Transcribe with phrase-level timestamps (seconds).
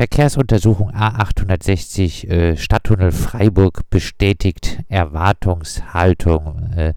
[0.00, 6.94] Verkehrsuntersuchung A860 äh, Stadttunnel Freiburg bestätigt Erwartungshaltung, äh,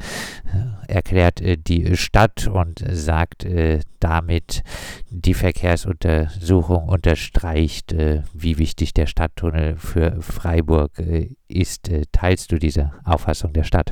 [0.87, 4.63] erklärt äh, die Stadt und sagt äh, damit,
[5.09, 11.91] die Verkehrsuntersuchung unterstreicht, äh, wie wichtig der Stadttunnel für Freiburg äh, ist.
[12.13, 13.91] teilst du diese Auffassung der Stadt?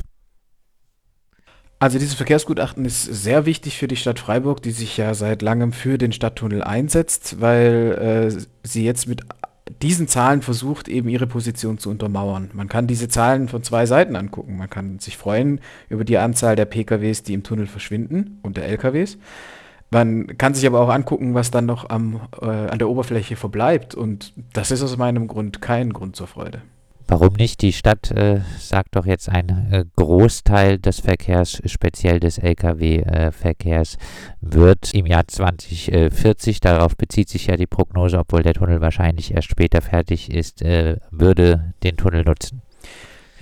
[1.82, 5.72] Also dieses Verkehrsgutachten ist sehr wichtig für die Stadt Freiburg, die sich ja seit langem
[5.72, 9.22] für den Stadttunnel einsetzt, weil äh, sie jetzt mit
[9.82, 12.52] diesen Zahlen versucht, eben ihre Position zu untermauern.
[12.52, 14.58] Man kann diese Zahlen von zwei Seiten angucken.
[14.58, 18.66] Man kann sich freuen über die Anzahl der PKWs, die im Tunnel verschwinden und der
[18.66, 19.18] LKWs.
[19.90, 23.96] Man kann sich aber auch angucken, was dann noch am, äh, an der Oberfläche verbleibt.
[23.96, 26.62] Und das ist aus meinem Grund kein Grund zur Freude.
[27.12, 27.60] Warum nicht?
[27.60, 33.98] Die Stadt äh, sagt doch jetzt, ein äh, Großteil des Verkehrs, speziell des Lkw-Verkehrs, äh,
[34.40, 39.50] wird im Jahr 2040, darauf bezieht sich ja die Prognose, obwohl der Tunnel wahrscheinlich erst
[39.50, 42.62] später fertig ist, äh, würde den Tunnel nutzen.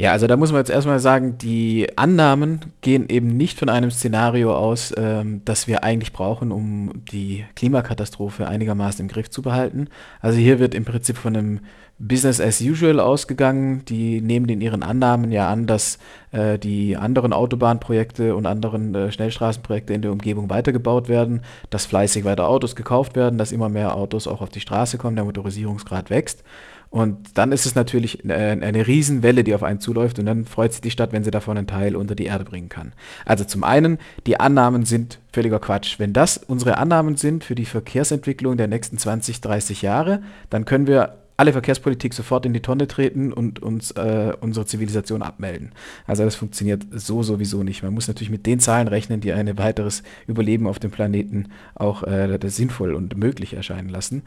[0.01, 3.91] Ja, also da muss man jetzt erstmal sagen, die Annahmen gehen eben nicht von einem
[3.91, 9.89] Szenario aus, ähm, das wir eigentlich brauchen, um die Klimakatastrophe einigermaßen im Griff zu behalten.
[10.23, 11.61] Also hier wird im Prinzip von einem
[11.99, 13.85] Business as usual ausgegangen.
[13.91, 15.99] Die nehmen in ihren Annahmen ja an, dass
[16.33, 22.25] äh, die anderen Autobahnprojekte und anderen äh, Schnellstraßenprojekte in der Umgebung weitergebaut werden, dass fleißig
[22.25, 26.09] weiter Autos gekauft werden, dass immer mehr Autos auch auf die Straße kommen, der Motorisierungsgrad
[26.09, 26.43] wächst.
[26.91, 28.35] Und dann ist es natürlich eine,
[28.67, 31.57] eine Riesenwelle, die auf einen zuläuft und dann freut sich die Stadt, wenn sie davon
[31.57, 32.93] einen Teil unter die Erde bringen kann.
[33.25, 36.01] Also zum einen, die Annahmen sind völliger Quatsch.
[36.01, 40.89] Wenn das unsere Annahmen sind für die Verkehrsentwicklung der nächsten 20, 30 Jahre, dann können
[40.89, 45.73] wir alle Verkehrspolitik sofort in die Tonne treten und uns äh, unsere Zivilisation abmelden.
[46.07, 47.83] Also das funktioniert so sowieso nicht.
[47.83, 52.03] Man muss natürlich mit den Zahlen rechnen, die ein weiteres Überleben auf dem Planeten auch
[52.03, 54.23] äh, sinnvoll und möglich erscheinen lassen.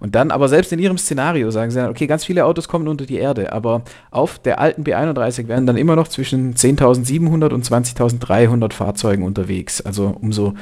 [0.00, 2.88] Und dann aber selbst in ihrem Szenario sagen sie dann, okay, ganz viele Autos kommen
[2.88, 7.64] unter die Erde, aber auf der alten B31 werden dann immer noch zwischen 10.700 und
[7.64, 9.80] 20.300 Fahrzeugen unterwegs.
[9.80, 10.54] Also umso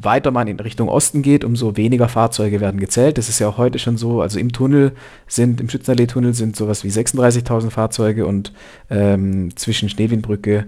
[0.00, 3.18] weiter man in Richtung Osten geht, umso weniger Fahrzeuge werden gezählt.
[3.18, 4.20] Das ist ja auch heute schon so.
[4.22, 4.92] Also im Tunnel
[5.26, 8.52] sind, im Schützenallee-Tunnel sind sowas wie 36.000 Fahrzeuge und
[8.90, 10.66] ähm, zwischen Schneewindbrücke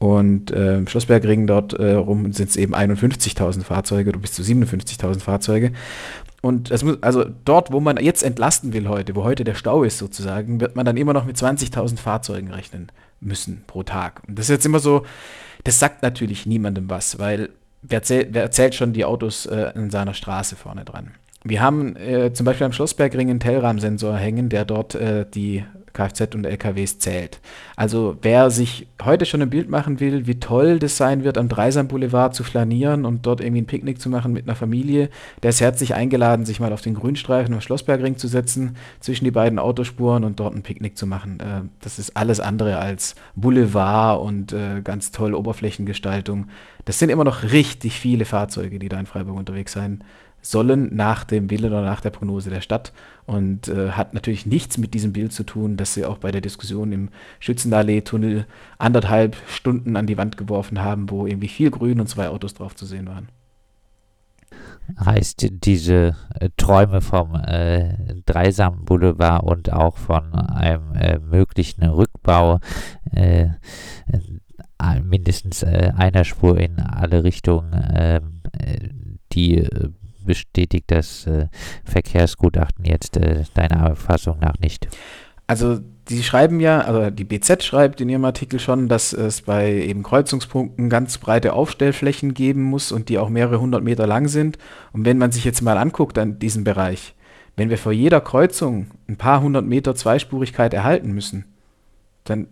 [0.00, 5.20] und äh, Schlossbergring dort äh, rum sind es eben 51.000 Fahrzeuge oder bis zu 57.000
[5.20, 5.72] Fahrzeuge.
[6.40, 9.82] Und das muss, also dort, wo man jetzt entlasten will heute, wo heute der Stau
[9.82, 14.22] ist sozusagen, wird man dann immer noch mit 20.000 Fahrzeugen rechnen müssen pro Tag.
[14.26, 15.04] Und das ist jetzt immer so,
[15.64, 17.50] das sagt natürlich niemandem was, weil
[17.82, 21.12] wer, zählt, wer zählt schon die Autos äh, in seiner Straße vorne dran?
[21.42, 26.34] Wir haben äh, zum Beispiel am Schlossbergring einen Tellrahmsensor hängen, der dort äh, die Kfz
[26.34, 27.40] und LKWs zählt.
[27.76, 31.48] Also wer sich heute schon ein Bild machen will, wie toll das sein wird, am
[31.48, 35.10] Dreisam Boulevard zu flanieren und dort irgendwie ein Picknick zu machen mit einer Familie,
[35.42, 39.30] der ist herzlich eingeladen, sich mal auf den Grünstreifen am Schlossbergring zu setzen, zwischen die
[39.30, 41.40] beiden Autospuren und dort ein Picknick zu machen.
[41.40, 46.48] Äh, das ist alles andere als Boulevard und äh, ganz toll Oberflächengestaltung.
[46.84, 50.02] Das sind immer noch richtig viele Fahrzeuge, die da in Freiburg unterwegs sein
[50.42, 52.92] sollen nach dem Willen oder nach der Prognose der Stadt
[53.26, 56.40] und äh, hat natürlich nichts mit diesem Bild zu tun, dass sie auch bei der
[56.40, 57.08] Diskussion im
[57.38, 58.46] Schützenallee-Tunnel
[58.78, 62.74] anderthalb Stunden an die Wand geworfen haben, wo irgendwie viel Grün und zwei Autos drauf
[62.74, 63.28] zu sehen waren.
[64.98, 67.94] Heißt diese äh, Träume vom äh,
[68.26, 72.58] Dreisam Boulevard und auch von einem äh, möglichen Rückbau
[73.12, 78.40] äh, äh, mindestens einer Spur in alle Richtungen, ähm,
[79.32, 79.68] die
[80.24, 81.48] bestätigt das äh,
[81.84, 84.88] Verkehrsgutachten jetzt äh, deiner Auffassung nach nicht?
[85.46, 89.72] Also die schreiben ja, also die BZ schreibt in ihrem Artikel schon, dass es bei
[89.72, 94.58] eben Kreuzungspunkten ganz breite Aufstellflächen geben muss und die auch mehrere hundert Meter lang sind.
[94.92, 97.14] Und wenn man sich jetzt mal anguckt an diesem Bereich,
[97.56, 101.44] wenn wir vor jeder Kreuzung ein paar hundert Meter Zweispurigkeit erhalten müssen,
[102.24, 102.48] dann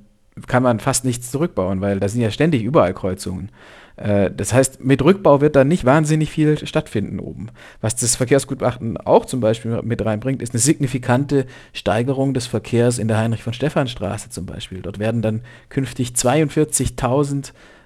[0.46, 3.50] kann man fast nichts zurückbauen, weil da sind ja ständig überall Kreuzungen.
[3.98, 7.48] Äh, das heißt, mit Rückbau wird da nicht wahnsinnig viel stattfinden oben.
[7.80, 13.08] Was das Verkehrsgutachten auch zum Beispiel mit reinbringt, ist eine signifikante Steigerung des Verkehrs in
[13.08, 14.82] der Heinrich-von-Stephan-Straße zum Beispiel.
[14.82, 16.14] Dort werden dann künftig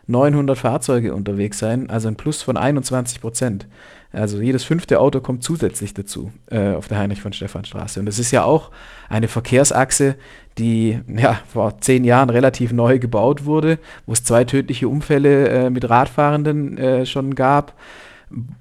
[0.08, 3.66] 42.900 Fahrzeuge unterwegs sein, also ein Plus von 21 Prozent.
[4.12, 7.98] Also jedes fünfte Auto kommt zusätzlich dazu äh, auf der Heinrich von Stephan Straße.
[7.98, 8.70] Und das ist ja auch
[9.08, 10.16] eine Verkehrsachse,
[10.58, 15.70] die ja vor zehn Jahren relativ neu gebaut wurde, wo es zwei tödliche Unfälle äh,
[15.70, 17.74] mit Radfahrenden äh, schon gab,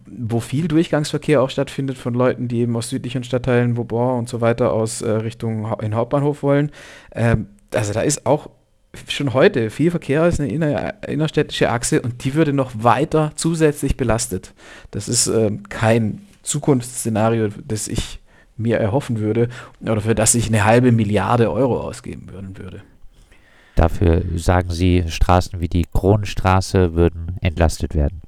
[0.06, 4.40] wo viel Durchgangsverkehr auch stattfindet von Leuten, die eben aus südlichen Stadtteilen, Vauban und so
[4.40, 6.72] weiter aus äh, Richtung ha in Hauptbahnhof wollen.
[7.14, 8.50] Ähm, also da ist auch
[9.08, 13.98] schon heute viel Verkehr ist eine inner, innerstädtische Achse und die würde noch weiter zusätzlich
[13.98, 14.54] belastet.
[14.92, 18.20] Das ist äh, kein Zukunftsszenario, das ich
[18.58, 19.50] mir erhoffen würde
[19.82, 22.84] oder für das ich eine halbe Milliarde Euro ausgeben würden würde.
[23.76, 28.22] Dafür sagen Sie, Straßen wie die Kronenstraße würden entlastet werden.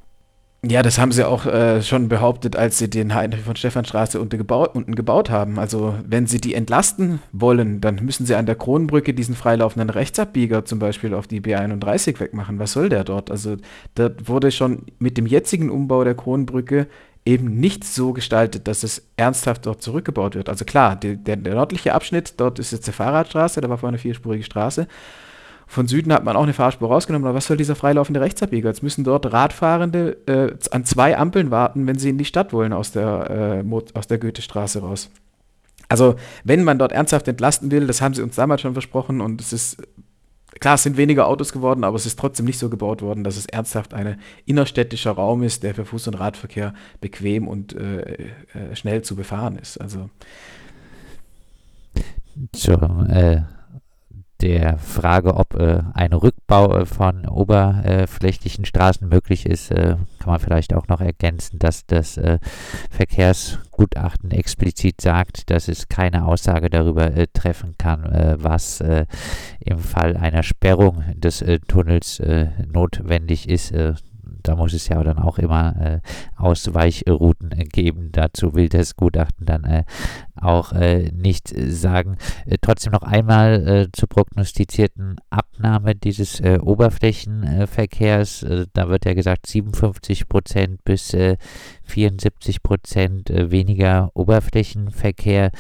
[0.66, 4.38] Ja, das haben sie auch äh, schon behauptet, als sie den Heinrich von Stephanstraße unten
[4.38, 5.60] gebaut, unten gebaut haben.
[5.60, 10.64] Also wenn sie die entlasten wollen, dann müssen sie an der Kronenbrücke diesen freilaufenden Rechtsabbieger
[10.64, 12.60] zum Beispiel auf die B31 wegmachen.
[12.60, 13.30] Was soll der dort?
[13.30, 13.58] Also
[13.96, 16.88] da wurde schon mit dem jetzigen Umbau der Kronenbrücke
[17.26, 20.48] eben nicht so gestaltet, dass es ernsthaft dort zurückgebaut wird.
[20.48, 23.92] Also klar, die, der, der nördliche Abschnitt, dort ist jetzt eine Fahrradstraße, da war vorher
[23.92, 24.88] eine vierspurige Straße.
[25.74, 28.70] Von Süden hat man auch eine Fahrspur rausgenommen, aber was soll dieser freilaufende Rechtsabbieger?
[28.70, 32.74] Jetzt müssen dort Radfahrende äh, an zwei Ampeln warten, wenn sie in die Stadt wollen
[32.74, 35.10] aus der, äh, der Goethestraße raus.
[35.90, 39.42] Also, wenn man dort ernsthaft entlasten will, das haben sie uns damals schon versprochen und
[39.42, 39.82] es ist,
[40.60, 43.36] klar, es sind weniger Autos geworden, aber es ist trotzdem nicht so gebaut worden, dass
[43.36, 48.02] es ernsthaft ein innerstädtischer Raum ist, der für Fuß- und Radverkehr bequem und äh,
[48.54, 49.82] äh schnell zu befahren ist.
[49.82, 50.12] Also.
[52.56, 52.74] So,
[53.10, 53.42] äh,
[54.44, 60.40] der Frage, ob äh, ein Rückbau äh, von oberflächlichen Straßen möglich ist, äh, kann man
[60.40, 62.40] vielleicht auch noch ergänzen, dass das äh,
[62.92, 68.04] Verkehrsgutachten explizit sagt, dass es keine Aussage darüber äh, treffen kann,
[68.40, 68.84] was
[69.60, 72.22] im Fall einer Sperrung des Tunnels
[72.72, 73.74] notwendig ist
[74.44, 76.00] da muss es ja dann auch immer äh,
[76.36, 78.10] Ausweichrouten äh, geben.
[78.12, 79.84] Dazu will das Gutachten dann äh,
[80.36, 82.18] auch äh, nicht sagen.
[82.46, 88.46] Äh, trotzdem noch einmal äh, zur prognostizierten Abnahme dieses Oberflächenverkehrs.
[88.74, 91.16] da wird ja gesagt, 57 Prozent bis
[91.84, 95.52] 74 Prozent weniger Oberflächenverkehr.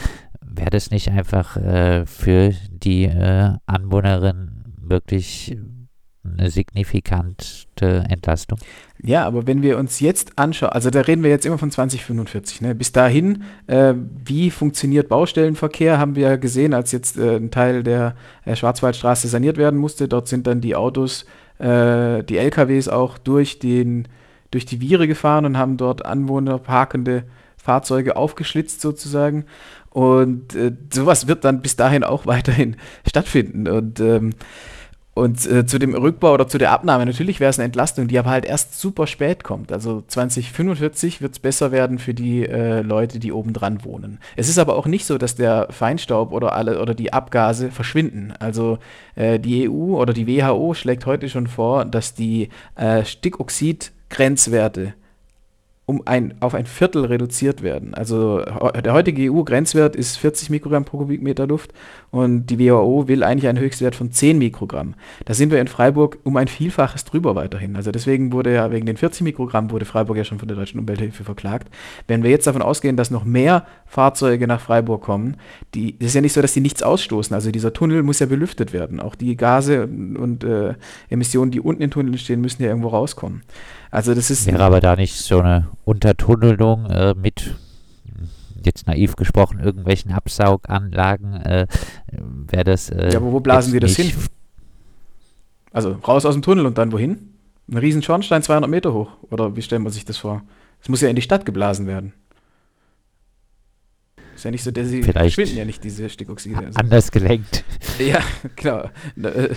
[0.41, 1.57] Wäre das nicht einfach
[2.05, 3.09] für die
[3.65, 5.57] Anwohnerin wirklich
[6.25, 8.57] eine signifikante Entlastung.
[9.01, 12.61] Ja, aber wenn wir uns jetzt anschauen, also da reden wir jetzt immer von 2045,
[12.61, 12.75] ne?
[12.75, 13.93] bis dahin, äh,
[14.23, 18.15] wie funktioniert Baustellenverkehr, haben wir gesehen, als jetzt äh, ein Teil der
[18.45, 20.07] äh, Schwarzwaldstraße saniert werden musste.
[20.07, 21.25] Dort sind dann die Autos,
[21.59, 24.07] äh, die LKWs auch durch, den,
[24.51, 27.25] durch die Viere gefahren und haben dort Anwohner parkende
[27.57, 29.45] Fahrzeuge aufgeschlitzt sozusagen.
[29.89, 33.67] Und äh, sowas wird dann bis dahin auch weiterhin stattfinden.
[33.67, 34.31] Und ähm,
[35.15, 38.17] und äh, zu dem Rückbau oder zu der Abnahme, natürlich wäre es eine Entlastung, die
[38.17, 39.71] aber halt erst super spät kommt.
[39.71, 44.17] Also 2045 wird es besser werden für die äh, Leute, die oben dran wohnen.
[44.35, 48.33] Es ist aber auch nicht so, dass der Feinstaub oder alle oder die Abgase verschwinden.
[48.39, 48.79] Also
[49.15, 54.93] äh, die EU oder die WHO schlägt heute schon vor, dass die äh, Stickoxid-Grenzwerte
[55.85, 57.93] um ein, auf ein Viertel reduziert werden.
[57.93, 58.41] Also
[58.83, 61.73] der heutige EU-Grenzwert ist 40 Mikrogramm pro Kubikmeter Luft
[62.09, 64.95] und die WHO will eigentlich einen Höchstwert von 10 Mikrogramm.
[65.25, 67.75] Da sind wir in Freiburg um ein Vielfaches drüber weiterhin.
[67.75, 70.79] Also deswegen wurde ja wegen den 40 Mikrogramm wurde Freiburg ja schon von der Deutschen
[70.79, 71.67] Umwelthilfe verklagt.
[72.07, 75.35] Wenn wir jetzt davon ausgehen, dass noch mehr Fahrzeuge nach Freiburg kommen,
[75.73, 77.33] die, es ist ja nicht so, dass die nichts ausstoßen.
[77.33, 79.01] Also dieser Tunnel muss ja belüftet werden.
[79.01, 80.75] Auch die Gase und äh,
[81.09, 83.41] Emissionen, die unten im Tunnel stehen, müssen ja irgendwo rauskommen.
[83.91, 84.47] Also das ist.
[84.47, 87.55] Wäre aber da nicht so eine Untertunnelung äh, mit
[88.65, 91.67] jetzt naiv gesprochen, irgendwelchen Absauganlagen, äh,
[92.11, 92.89] wäre das.
[92.89, 94.11] Äh, ja, aber wo blasen wir das hin?
[95.71, 97.33] Also raus aus dem Tunnel und dann wohin?
[97.69, 99.09] Ein riesen Schornstein 200 Meter hoch?
[99.29, 100.43] Oder wie stellt man sich das vor?
[100.81, 102.13] Es muss ja in die Stadt geblasen werden.
[104.35, 106.57] Ist ja nicht so, der sie Vielleicht verschwinden ja nicht, diese Stickoxide.
[106.57, 106.79] Also.
[106.79, 107.63] Anders gelenkt.
[107.99, 108.21] Ja,
[108.55, 108.89] genau.
[109.21, 109.49] Äh,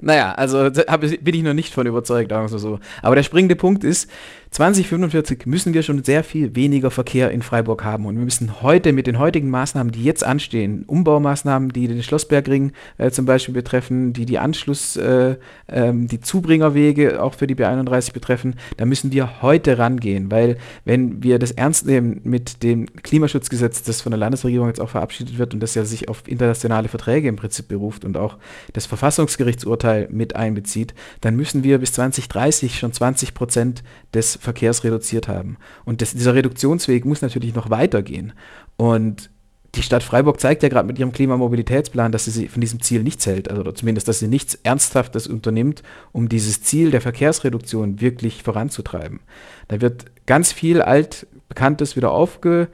[0.00, 2.78] naja, also bin ich noch nicht von überzeugt, sagen wir so.
[3.02, 4.08] Aber der springende Punkt ist,
[4.50, 8.04] 2045 müssen wir schon sehr viel weniger Verkehr in Freiburg haben.
[8.06, 12.72] Und wir müssen heute mit den heutigen Maßnahmen, die jetzt anstehen, Umbaumaßnahmen, die den Schlossbergring
[12.98, 15.36] äh, zum Beispiel betreffen, die die Anschluss, äh,
[15.68, 20.32] ähm, die Zubringerwege auch für die B31 betreffen, da müssen wir heute rangehen.
[20.32, 24.90] Weil wenn wir das ernst nehmen mit dem Klimaschutzgesetz, das von der Landesregierung jetzt auch
[24.90, 28.36] verabschiedet wird und das ja sich auf internationale Verträge im Prinzip beruft und auch
[28.72, 35.28] das Verfassungsgerichtsurteil mit einbezieht, dann müssen wir bis 2030 schon 20 Prozent des Verkehrs reduziert
[35.28, 35.58] haben.
[35.84, 38.32] Und das, dieser Reduktionsweg muss natürlich noch weitergehen.
[38.76, 39.30] Und
[39.74, 43.26] die Stadt Freiburg zeigt ja gerade mit ihrem Klimamobilitätsplan, dass sie von diesem Ziel nichts
[43.26, 49.20] hält, also zumindest, dass sie nichts Ernsthaftes unternimmt, um dieses Ziel der Verkehrsreduktion wirklich voranzutreiben.
[49.68, 52.68] Da wird ganz viel altbekanntes wieder aufge,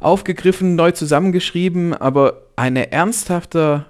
[0.00, 3.86] aufgegriffen, neu zusammengeschrieben, aber eine ernsthafte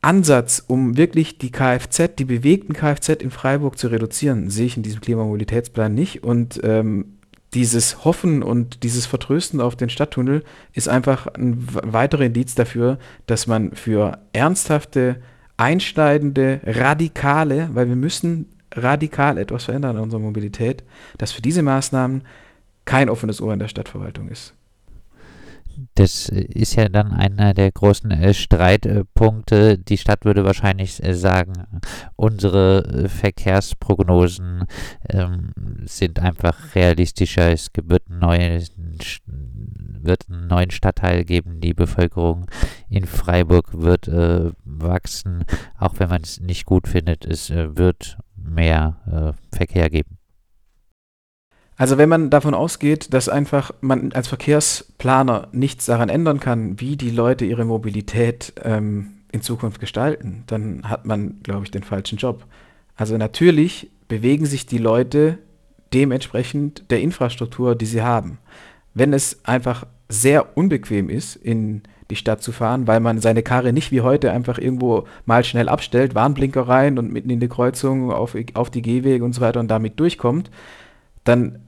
[0.00, 4.82] Ansatz, um wirklich die Kfz, die bewegten Kfz in Freiburg zu reduzieren, sehe ich in
[4.82, 6.22] diesem Klimamobilitätsplan nicht.
[6.22, 7.18] Und ähm,
[7.54, 13.46] dieses Hoffen und dieses Vertrösten auf den Stadttunnel ist einfach ein weiterer Indiz dafür, dass
[13.46, 15.20] man für ernsthafte,
[15.56, 20.84] einschneidende, radikale, weil wir müssen radikal etwas verändern an unserer Mobilität,
[21.16, 22.22] dass für diese Maßnahmen
[22.84, 24.54] kein offenes Ohr in der Stadtverwaltung ist.
[25.94, 29.78] Das ist ja dann einer der großen äh, Streitpunkte.
[29.78, 31.52] Die Stadt würde wahrscheinlich äh, sagen,
[32.16, 34.64] unsere äh, Verkehrsprognosen
[35.08, 35.52] ähm,
[35.84, 37.52] sind einfach realistischer.
[37.52, 38.62] Es wird, neue,
[40.00, 41.60] wird einen neuen Stadtteil geben.
[41.60, 42.46] Die Bevölkerung
[42.88, 44.08] in Freiburg wird
[44.64, 45.44] wachsen,
[45.78, 47.24] auch wenn man es nicht gut findet.
[47.24, 50.17] Es wird mehr Verkehr geben.
[51.78, 56.96] Also wenn man davon ausgeht, dass einfach man als Verkehrsplaner nichts daran ändern kann, wie
[56.96, 62.18] die Leute ihre Mobilität ähm, in Zukunft gestalten, dann hat man, glaube ich, den falschen
[62.18, 62.44] Job.
[62.96, 65.38] Also natürlich bewegen sich die Leute
[65.94, 68.38] dementsprechend der Infrastruktur, die sie haben.
[68.92, 73.72] Wenn es einfach sehr unbequem ist, in die Stadt zu fahren, weil man seine Karre
[73.72, 78.10] nicht wie heute einfach irgendwo mal schnell abstellt, Warnblinker rein und mitten in die Kreuzung
[78.10, 80.50] auf, auf die Gehwege und so weiter und damit durchkommt,
[81.22, 81.60] dann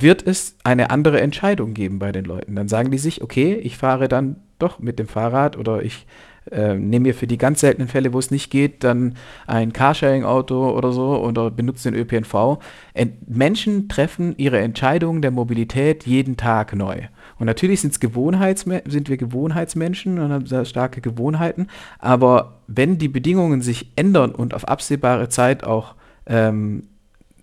[0.00, 2.54] wird es eine andere Entscheidung geben bei den Leuten.
[2.54, 6.06] Dann sagen die sich, okay, ich fahre dann doch mit dem Fahrrad oder ich
[6.50, 9.14] äh, nehme mir für die ganz seltenen Fälle, wo es nicht geht, dann
[9.46, 12.58] ein Carsharing-Auto oder so oder benutze den ÖPNV.
[12.94, 17.02] Ent Menschen treffen ihre Entscheidungen der Mobilität jeden Tag neu.
[17.38, 21.68] Und natürlich sind wir Gewohnheitsmenschen und haben sehr starke Gewohnheiten,
[21.98, 25.94] aber wenn die Bedingungen sich ändern und auf absehbare Zeit auch
[26.26, 26.88] ähm,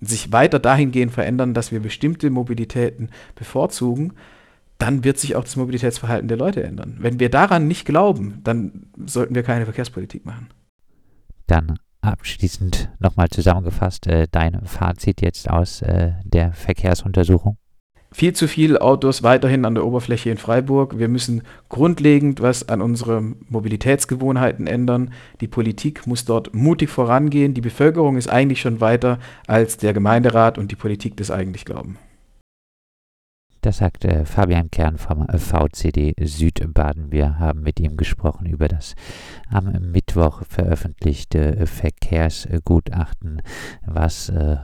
[0.02, 4.14] sich weiter dahingehend verändern, dass wir bestimmte Mobilitäten bevorzugen,
[4.78, 6.98] dann wird sich auch das Mobilitätsverhalten der Leute ändern.
[7.00, 10.50] Wenn wir daran nicht glauben, dann sollten wir keine Verkehrspolitik machen.
[11.48, 17.58] Dann abschließend nochmal zusammengefasst, äh, dein Fazit jetzt aus äh, der Verkehrsuntersuchung
[18.12, 20.98] viel zu viele Autos weiterhin an der Oberfläche in Freiburg.
[20.98, 25.12] Wir müssen grundlegend was an unseren Mobilitätsgewohnheiten ändern.
[25.42, 27.54] Die Politik muss dort mutig vorangehen.
[27.54, 31.98] Die Bevölkerung ist eigentlich schon weiter, als der Gemeinderat und die Politik das eigentlich glauben.
[33.62, 37.12] Das sagt Fabian Kern vom VCD Südbaden.
[37.12, 38.96] Wir haben mit ihm gesprochen über das
[39.50, 43.42] am Mittwoch veröffentlichte Verkehrsgutachten,
[43.86, 44.58] was äh,